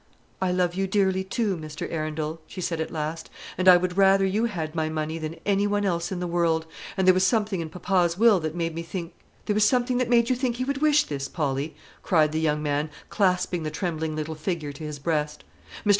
"I 0.41 0.51
love 0.51 0.73
you 0.73 0.87
dearly 0.87 1.23
too, 1.23 1.55
Mr. 1.55 1.87
Arundel," 1.91 2.41
she 2.47 2.59
said 2.59 2.81
at 2.81 2.89
last; 2.89 3.29
"and 3.55 3.67
I 3.67 3.77
would 3.77 3.97
rather 3.99 4.25
you 4.25 4.45
had 4.45 4.73
my 4.73 4.89
money 4.89 5.19
than 5.19 5.35
any 5.45 5.67
one 5.67 5.85
else 5.85 6.11
in 6.11 6.19
the 6.19 6.25
world; 6.25 6.65
and 6.97 7.05
there 7.05 7.13
was 7.13 7.23
something 7.23 7.61
in 7.61 7.69
papa's 7.69 8.17
will 8.17 8.39
that 8.39 8.55
made 8.55 8.73
me 8.73 8.81
think" 8.81 9.13
"There 9.45 9.53
was 9.53 9.69
something 9.69 9.99
that 9.99 10.09
made 10.09 10.27
you 10.27 10.35
think 10.35 10.55
he 10.55 10.63
would 10.63 10.81
wish 10.81 11.03
this, 11.03 11.27
Polly," 11.27 11.75
cried 12.01 12.31
the 12.31 12.39
young 12.41 12.63
man, 12.63 12.89
clasping 13.09 13.61
the 13.61 13.69
trembling 13.69 14.15
little 14.15 14.33
figure 14.33 14.71
to 14.73 14.83
his 14.83 14.97
breast. 14.97 15.43
"Mr. 15.85 15.89